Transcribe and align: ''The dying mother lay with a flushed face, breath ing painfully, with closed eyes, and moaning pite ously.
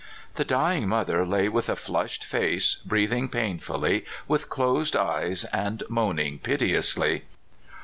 ''The 0.37 0.43
dying 0.43 0.87
mother 0.87 1.27
lay 1.27 1.47
with 1.47 1.69
a 1.69 1.75
flushed 1.75 2.23
face, 2.25 2.77
breath 2.83 3.11
ing 3.11 3.29
painfully, 3.29 4.03
with 4.27 4.49
closed 4.49 4.95
eyes, 4.95 5.43
and 5.53 5.83
moaning 5.89 6.39
pite 6.39 6.63
ously. 6.63 7.25